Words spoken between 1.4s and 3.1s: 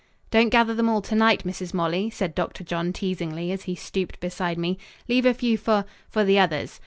Mrs. Molly," said Dr. John